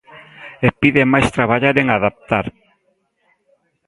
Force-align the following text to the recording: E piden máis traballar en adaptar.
E 0.65 0.67
piden 0.81 1.07
máis 1.13 1.29
traballar 1.37 1.75
en 1.81 1.87
adaptar. 1.97 2.45